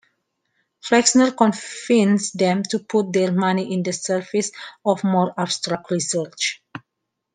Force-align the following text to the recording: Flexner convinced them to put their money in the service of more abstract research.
Flexner 0.81 1.29
convinced 1.29 2.35
them 2.35 2.63
to 2.63 2.79
put 2.79 3.13
their 3.13 3.31
money 3.31 3.71
in 3.71 3.83
the 3.83 3.93
service 3.93 4.49
of 4.83 5.03
more 5.03 5.31
abstract 5.39 5.91
research. 5.91 6.59